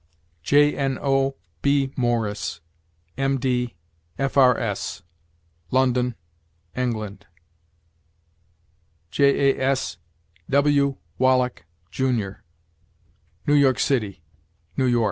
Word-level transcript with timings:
Jno. 0.43 1.35
B. 1.61 1.93
Morris, 1.95 2.59
M. 3.19 3.37
D., 3.37 3.75
F. 4.17 4.35
R. 4.35 4.57
S., 4.57 5.03
London, 5.69 6.15
Eng.; 6.75 7.19
Jas. 9.11 9.97
W. 10.49 10.97
Wallack, 11.19 11.65
Jr., 11.91 12.41
New 13.45 13.53
York 13.53 13.77
City, 13.77 14.23
N. 14.75 14.91
Y. 14.91 14.99